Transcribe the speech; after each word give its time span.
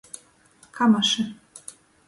Kamaši. 0.77 1.23